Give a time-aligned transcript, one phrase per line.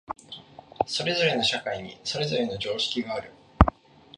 [0.87, 3.31] それぞれの社会にそれぞれの常識がある。